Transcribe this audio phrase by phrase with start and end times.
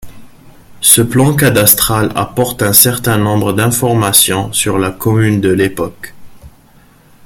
[0.81, 6.15] Ce plan cadastral apporte un certain nombre d'informations sur la commune de l'époque.